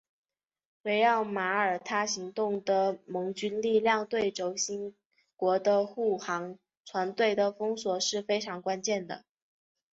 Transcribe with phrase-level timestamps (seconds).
[0.81, 4.95] 围绕马耳他行动的盟军力量对轴心
[5.35, 9.23] 国的护航船队的封锁是非常关键的。